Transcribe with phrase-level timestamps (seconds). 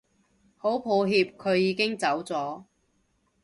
[0.57, 2.63] 好抱歉佢已經走咗